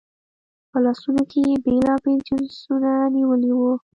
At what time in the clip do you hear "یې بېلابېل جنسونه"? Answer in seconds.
1.49-2.91